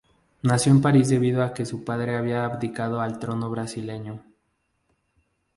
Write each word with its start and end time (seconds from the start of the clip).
Nació 0.41 0.71
en 0.71 0.81
París 0.81 1.09
debido 1.09 1.43
a 1.43 1.53
que 1.53 1.63
su 1.63 1.83
padre 1.83 2.17
había 2.17 2.43
abdicado 2.43 3.01
al 3.01 3.19
trono 3.19 3.51
brasileño. 3.51 4.23